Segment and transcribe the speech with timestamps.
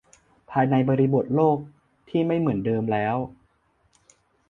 [0.51, 1.57] ภายในบริบทโลก
[2.09, 3.15] ที่ไม่เหมือนเดิมแล้ว